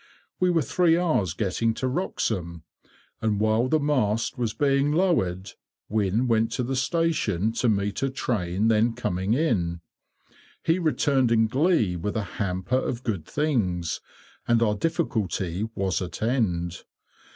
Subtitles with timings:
[0.39, 2.63] We were three hours getting to Wroxham,
[3.21, 5.51] and while the mast was being lowered,
[5.89, 9.81] Wynne went to the station to meet a train then coming in.
[10.63, 14.01] He returned in glee with a hamper of good things,
[14.47, 16.81] and our difficulty was at end.